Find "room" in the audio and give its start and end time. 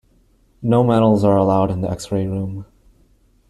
2.25-2.65